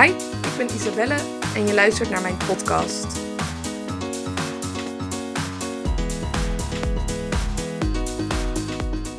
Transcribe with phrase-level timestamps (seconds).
[0.00, 1.16] Hi, ik ben Isabelle
[1.54, 3.06] en je luistert naar mijn podcast.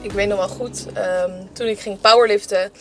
[0.01, 2.71] Ik weet nog wel goed, ehm, toen ik ging powerliften,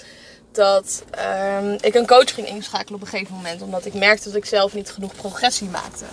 [0.52, 3.62] dat ehm, ik een coach ging inschakelen op een gegeven moment.
[3.62, 6.04] Omdat ik merkte dat ik zelf niet genoeg progressie maakte.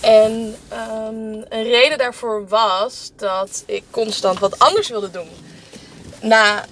[0.00, 5.28] En ehm, een reden daarvoor was dat ik constant wat anders wilde doen.
[6.20, 6.64] Na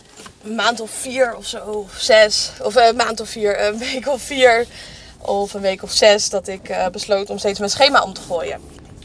[0.43, 4.09] een maand of vier of zo, of zes, of een maand of vier, een week
[4.09, 4.66] of vier,
[5.19, 8.20] of een week of zes, dat ik uh, besloot om steeds mijn schema om te
[8.20, 8.60] gooien.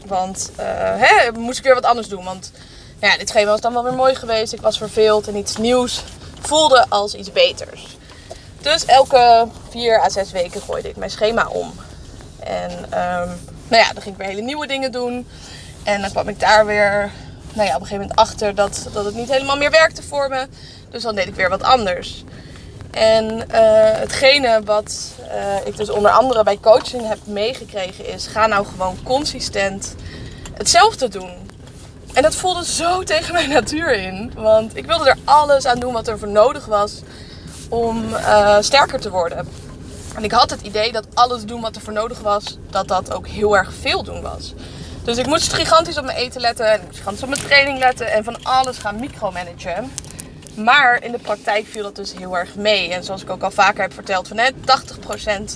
[0.06, 0.64] Want uh,
[0.96, 2.24] hè, moest ik weer wat anders doen.
[2.24, 2.52] Want
[3.00, 4.52] ja, dit schema was dan wel weer mooi geweest.
[4.52, 6.04] Ik was verveeld en iets nieuws
[6.40, 7.96] voelde als iets beters.
[8.60, 11.74] Dus elke vier à zes weken gooide ik mijn schema om.
[12.38, 15.28] En um, nou ja, dan ging ik weer hele nieuwe dingen doen.
[15.84, 17.10] En dan kwam ik daar weer
[17.56, 20.46] nou op een gegeven moment achter dat, dat het niet helemaal meer werkte voor me.
[20.90, 22.24] Dus dan deed ik weer wat anders.
[22.90, 23.44] En uh,
[23.98, 28.98] hetgene wat uh, ik dus onder andere bij coaching heb meegekregen is: ga nou gewoon
[29.02, 29.94] consistent
[30.54, 31.50] hetzelfde doen.
[32.12, 34.32] En dat voelde zo tegen mijn natuur in.
[34.34, 37.00] Want ik wilde er alles aan doen wat er voor nodig was
[37.68, 39.48] om uh, sterker te worden.
[40.14, 43.12] En ik had het idee dat alles doen wat er voor nodig was, dat dat
[43.12, 44.54] ook heel erg veel doen was.
[45.06, 46.70] Dus ik moest gigantisch op mijn eten letten.
[46.70, 48.12] En ik moest gigantisch op mijn training letten.
[48.12, 49.92] En van alles gaan micromanagen.
[50.54, 52.92] Maar in de praktijk viel dat dus heel erg mee.
[52.92, 55.54] En zoals ik ook al vaker heb verteld, van hè, 80%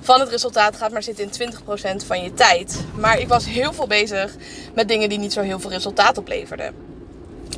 [0.00, 1.52] van het resultaat gaat maar zitten in
[2.00, 2.84] 20% van je tijd.
[2.94, 4.34] Maar ik was heel veel bezig
[4.74, 6.74] met dingen die niet zo heel veel resultaat opleverden.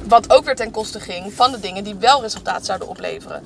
[0.03, 3.43] Wat ook weer ten koste ging van de dingen die wel resultaat zouden opleveren.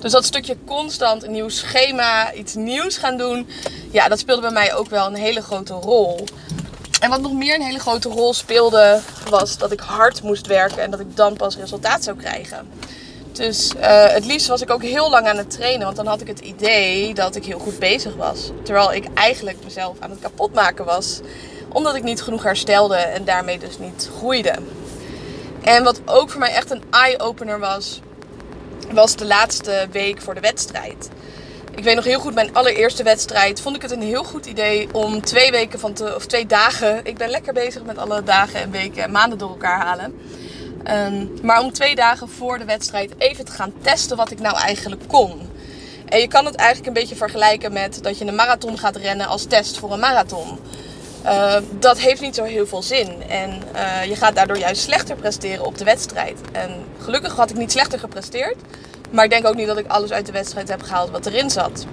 [0.00, 3.48] Dus dat stukje constant een nieuw schema, iets nieuws gaan doen,
[3.90, 6.24] ja, dat speelde bij mij ook wel een hele grote rol.
[7.02, 10.82] En wat nog meer een hele grote rol speelde, was dat ik hard moest werken
[10.82, 12.68] en dat ik dan pas resultaat zou krijgen.
[13.32, 16.20] Dus uh, het liefst was ik ook heel lang aan het trainen, want dan had
[16.20, 18.50] ik het idee dat ik heel goed bezig was.
[18.64, 21.20] Terwijl ik eigenlijk mezelf aan het kapotmaken was,
[21.68, 24.54] omdat ik niet genoeg herstelde en daarmee dus niet groeide.
[25.62, 28.00] En wat ook voor mij echt een eye-opener was,
[28.92, 31.08] was de laatste week voor de wedstrijd.
[31.76, 34.88] Ik weet nog heel goed, mijn allereerste wedstrijd vond ik het een heel goed idee
[34.94, 37.00] om twee weken van te, of twee dagen.
[37.04, 40.14] Ik ben lekker bezig met alle dagen en weken en maanden door elkaar halen.
[40.90, 44.56] Um, maar om twee dagen voor de wedstrijd even te gaan testen wat ik nou
[44.56, 45.50] eigenlijk kon.
[46.08, 49.26] En je kan het eigenlijk een beetje vergelijken met dat je een marathon gaat rennen
[49.26, 50.58] als test voor een marathon.
[51.24, 53.22] Uh, dat heeft niet zo heel veel zin.
[53.28, 56.38] En uh, je gaat daardoor juist slechter presteren op de wedstrijd.
[56.52, 58.56] En gelukkig had ik niet slechter gepresteerd.
[59.12, 61.50] Maar ik denk ook niet dat ik alles uit de wedstrijd heb gehaald wat erin
[61.50, 61.86] zat.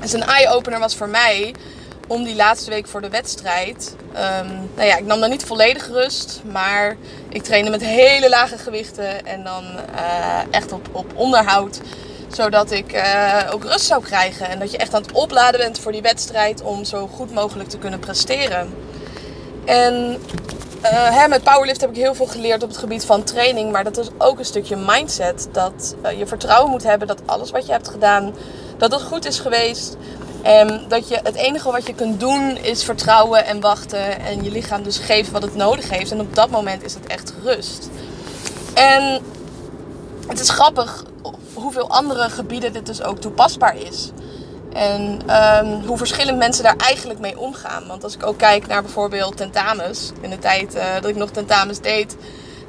[0.00, 1.54] Dus een eye-opener was voor mij
[2.06, 3.96] om die laatste week voor de wedstrijd.
[4.12, 6.96] Um, nou ja, ik nam dan niet volledig rust, maar
[7.28, 9.64] ik trainde met hele lage gewichten en dan
[9.94, 11.80] uh, echt op, op onderhoud.
[12.32, 15.78] Zodat ik uh, ook rust zou krijgen en dat je echt aan het opladen bent
[15.78, 18.74] voor die wedstrijd om zo goed mogelijk te kunnen presteren.
[19.64, 20.18] En
[20.82, 23.84] uh, hè, met powerlift heb ik heel veel geleerd op het gebied van training, maar
[23.84, 25.48] dat is ook een stukje mindset.
[25.52, 28.34] Dat je vertrouwen moet hebben dat alles wat je hebt gedaan,
[28.76, 29.96] dat het goed is geweest.
[30.42, 34.20] En dat je het enige wat je kunt doen is vertrouwen en wachten.
[34.20, 36.10] En je lichaam dus geven wat het nodig heeft.
[36.10, 37.88] En op dat moment is het echt rust.
[38.74, 39.22] En
[40.26, 41.04] het is grappig
[41.54, 44.10] hoeveel andere gebieden dit dus ook toepasbaar is.
[44.72, 47.86] En um, hoe verschillend mensen daar eigenlijk mee omgaan.
[47.86, 50.12] Want als ik ook kijk naar bijvoorbeeld tentamens.
[50.20, 52.16] In de tijd uh, dat ik nog tentamens deed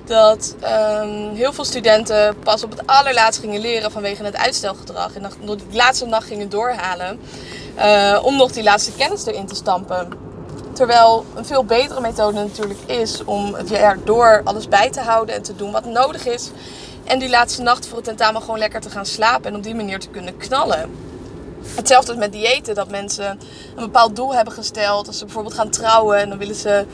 [0.05, 5.15] dat um, heel veel studenten pas op het allerlaatst gingen leren vanwege het uitstelgedrag.
[5.15, 7.19] En nog die laatste nacht gingen doorhalen
[7.77, 10.09] uh, om nog die laatste kennis erin te stampen.
[10.73, 15.35] Terwijl een veel betere methode natuurlijk is om het jaar door alles bij te houden
[15.35, 16.49] en te doen wat nodig is.
[17.03, 19.75] En die laatste nacht voor het tentamen gewoon lekker te gaan slapen en op die
[19.75, 21.08] manier te kunnen knallen.
[21.75, 23.39] Hetzelfde met diëten, dat mensen
[23.75, 25.07] een bepaald doel hebben gesteld.
[25.07, 26.85] Als ze bijvoorbeeld gaan trouwen en dan willen ze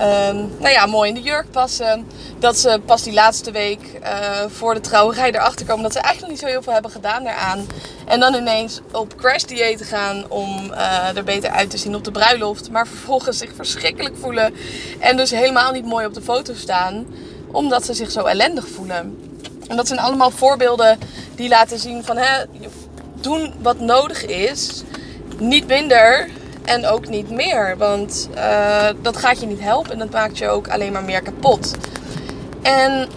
[0.00, 2.06] um, nou ja, mooi in de jurk passen.
[2.38, 4.10] Dat ze pas die laatste week uh,
[4.48, 7.66] voor de trouwerij erachter komen dat ze eigenlijk niet zo heel veel hebben gedaan daaraan.
[8.06, 12.04] En dan ineens op crash dieet gaan om uh, er beter uit te zien op
[12.04, 12.70] de bruiloft.
[12.70, 14.54] Maar vervolgens zich verschrikkelijk voelen.
[14.98, 17.06] En dus helemaal niet mooi op de foto staan.
[17.52, 19.18] Omdat ze zich zo ellendig voelen.
[19.68, 20.98] En dat zijn allemaal voorbeelden
[21.34, 22.44] die laten zien van hè,
[23.28, 24.82] doen wat nodig is.
[25.38, 26.28] Niet minder,
[26.66, 27.76] en ook niet meer.
[27.78, 31.22] Want uh, dat gaat je niet helpen en dat maakt je ook alleen maar meer
[31.22, 31.74] kapot.
[32.62, 33.08] En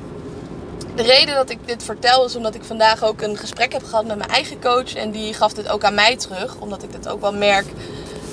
[0.96, 4.06] de reden dat ik dit vertel is omdat ik vandaag ook een gesprek heb gehad
[4.06, 4.96] met mijn eigen coach.
[4.96, 6.56] En die gaf dit ook aan mij terug.
[6.60, 7.66] Omdat ik dit ook wel merk.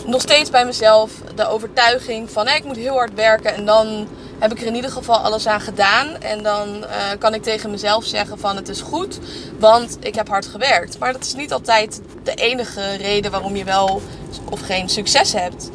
[0.06, 4.08] Nog steeds bij mezelf de overtuiging van ik moet heel hard werken en dan
[4.38, 6.20] heb ik er in ieder geval alles aan gedaan.
[6.20, 6.86] En dan uh,
[7.18, 9.18] kan ik tegen mezelf zeggen van het is goed,
[9.58, 10.98] want ik heb hard gewerkt.
[10.98, 14.02] Maar dat is niet altijd de enige reden waarom je wel
[14.50, 15.70] of geen succes hebt.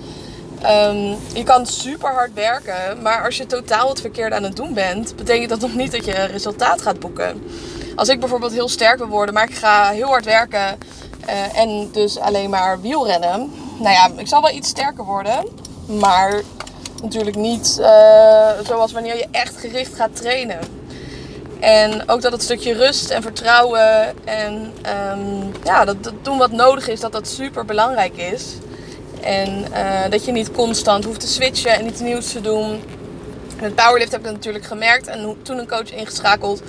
[0.66, 4.74] Um, je kan super hard werken, maar als je totaal het verkeerde aan het doen
[4.74, 7.44] bent, betekent dat nog niet dat je resultaat gaat boeken.
[7.96, 10.78] Als ik bijvoorbeeld heel sterk wil worden, maar ik ga heel hard werken
[11.30, 13.52] uh, en dus alleen maar wielrennen.
[13.80, 15.48] Nou ja, ik zal wel iets sterker worden,
[15.86, 16.42] maar
[17.02, 20.60] natuurlijk niet uh, zoals wanneer je echt gericht gaat trainen.
[21.60, 24.74] En ook dat het stukje rust en vertrouwen en
[25.14, 28.46] um, ja, dat, dat doen wat nodig is, dat dat super belangrijk is.
[29.22, 32.84] En uh, dat je niet constant hoeft te switchen en iets nieuws te doen.
[33.62, 36.62] Met powerlift heb ik dat natuurlijk gemerkt en toen een coach ingeschakeld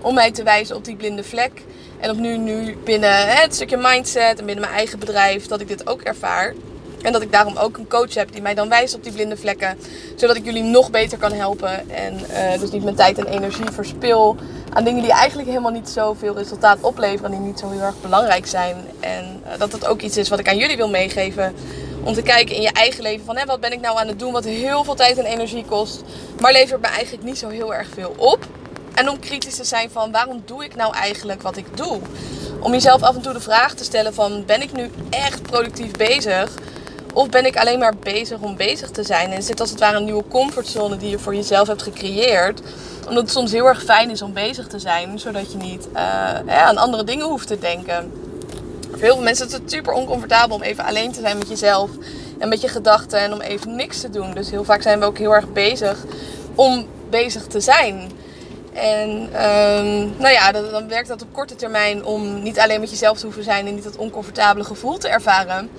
[0.00, 1.62] om mij te wijzen op die blinde vlek.
[2.00, 5.60] En op nu, nu binnen hè, het stukje mindset en binnen mijn eigen bedrijf dat
[5.60, 6.54] ik dit ook ervaar.
[7.02, 9.36] En dat ik daarom ook een coach heb die mij dan wijst op die blinde
[9.36, 9.78] vlekken.
[10.16, 11.90] Zodat ik jullie nog beter kan helpen.
[11.90, 14.36] En uh, dus niet mijn tijd en energie verspil
[14.72, 17.24] aan dingen die eigenlijk helemaal niet zoveel resultaat opleveren.
[17.24, 18.76] En die niet zo heel erg belangrijk zijn.
[19.00, 21.54] En uh, dat dat ook iets is wat ik aan jullie wil meegeven.
[22.04, 24.18] Om te kijken in je eigen leven van hè, wat ben ik nou aan het
[24.18, 26.02] doen wat heel veel tijd en energie kost.
[26.40, 28.46] Maar levert me eigenlijk niet zo heel erg veel op.
[28.94, 32.00] En om kritisch te zijn van waarom doe ik nou eigenlijk wat ik doe.
[32.60, 35.90] Om jezelf af en toe de vraag te stellen van ben ik nu echt productief
[35.90, 36.52] bezig?
[37.14, 39.30] Of ben ik alleen maar bezig om bezig te zijn?
[39.32, 42.60] En zit als het ware een nieuwe comfortzone die je voor jezelf hebt gecreëerd.
[43.08, 45.18] Omdat het soms heel erg fijn is om bezig te zijn.
[45.18, 48.12] Zodat je niet ja, aan andere dingen hoeft te denken.
[48.90, 51.90] Voor heel veel mensen is het super oncomfortabel om even alleen te zijn met jezelf.
[52.38, 54.34] En met je gedachten en om even niks te doen.
[54.34, 56.04] Dus heel vaak zijn we ook heel erg bezig
[56.54, 58.10] om bezig te zijn.
[58.72, 63.18] En um, nou ja, dan werkt dat op korte termijn om niet alleen met jezelf
[63.18, 65.70] te hoeven zijn en niet dat oncomfortabele gevoel te ervaren.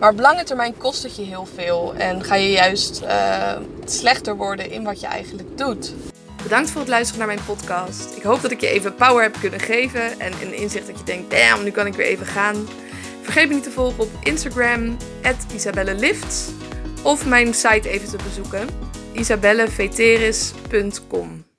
[0.00, 4.36] Maar op lange termijn kost het je heel veel en ga je juist uh, slechter
[4.36, 5.94] worden in wat je eigenlijk doet.
[6.42, 8.16] Bedankt voor het luisteren naar mijn podcast.
[8.16, 11.04] Ik hoop dat ik je even power heb kunnen geven en een inzicht dat je
[11.04, 12.68] denkt, damn, nu kan ik weer even gaan.
[13.22, 14.96] Vergeet me niet te volgen op Instagram,
[15.54, 16.52] isabellelift,
[17.02, 18.68] of mijn site even te bezoeken,
[19.12, 21.44] isabelleveteris.com.